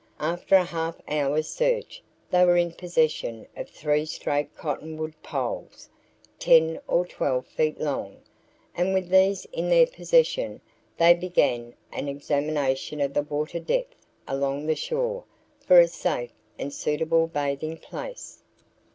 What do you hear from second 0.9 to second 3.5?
hour's search they were in possession